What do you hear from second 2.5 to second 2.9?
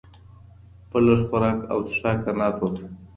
وکړه.